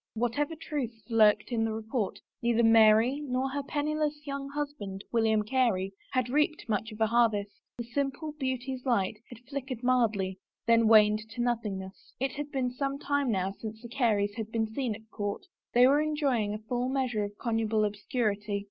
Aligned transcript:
37 0.15 0.15
THE 0.15 0.15
FAVOR 0.15 0.29
OF 0.31 0.49
KINGS 0.49 0.61
Whatever 0.67 0.67
truth 0.67 1.03
lurked 1.39 1.51
in 1.51 1.63
the 1.63 1.73
report, 1.73 2.19
neither 2.41 2.63
Mary 2.63 3.19
nor 3.23 3.49
her 3.49 3.61
penniless 3.61 4.25
young 4.25 4.49
husband, 4.49 5.03
William 5.11 5.43
Carey, 5.43 5.93
had 6.13 6.27
reaped 6.27 6.67
much 6.67 6.91
of 6.91 6.99
a 7.01 7.05
harvest; 7.05 7.51
the 7.77 7.83
simple 7.83 8.31
beauty's 8.39 8.83
light 8.83 9.17
had 9.29 9.37
flick 9.47 9.67
ered 9.67 9.83
mildly, 9.83 10.39
then 10.65 10.87
waned 10.87 11.29
to 11.29 11.41
nothingness. 11.41 12.15
It 12.19 12.31
had 12.31 12.51
been 12.51 12.71
some 12.71 12.97
time 12.97 13.29
now 13.29 13.51
since 13.51 13.79
the 13.83 13.89
Careys 13.89 14.33
had 14.37 14.51
been 14.51 14.73
seen 14.73 14.95
at 14.95 15.07
court; 15.11 15.45
they 15.75 15.85
were 15.85 16.01
enjoying 16.01 16.55
a 16.55 16.65
full 16.67 16.89
measure 16.89 17.23
of 17.23 17.37
connubial 17.37 17.81
obscur 17.83 18.35
ity. 18.35 18.59